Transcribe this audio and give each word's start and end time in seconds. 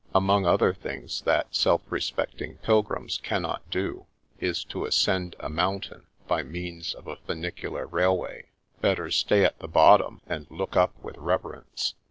Among 0.15 0.47
other 0.47 0.73
things 0.73 1.21
that 1.25 1.53
self 1.55 1.83
respecting 1.91 2.57
pilgrims 2.63 3.19
cannot 3.21 3.61
do, 3.69 4.07
is 4.39 4.63
to 4.63 4.85
ascend 4.85 5.35
a 5.39 5.47
mountain 5.47 6.07
by 6.27 6.41
means 6.41 6.95
of 6.95 7.05
a 7.05 7.17
funicular 7.17 7.85
railway; 7.85 8.49
better 8.81 9.11
stay 9.11 9.45
at 9.45 9.59
the 9.59 9.67
bottom, 9.67 10.19
and 10.25 10.47
look 10.49 10.75
up 10.75 10.95
with 11.03 11.17
reverence. 11.19 11.93